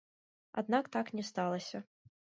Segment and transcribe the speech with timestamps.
[0.61, 1.77] Аднак так не сталася.